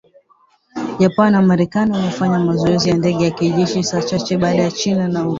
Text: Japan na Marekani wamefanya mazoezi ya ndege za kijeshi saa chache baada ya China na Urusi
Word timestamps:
Japan 0.99 1.31
na 1.33 1.41
Marekani 1.41 1.91
wamefanya 1.93 2.39
mazoezi 2.39 2.89
ya 2.89 2.95
ndege 2.97 3.25
za 3.29 3.35
kijeshi 3.35 3.83
saa 3.83 4.01
chache 4.01 4.37
baada 4.37 4.61
ya 4.63 4.71
China 4.71 5.07
na 5.07 5.19
Urusi 5.21 5.29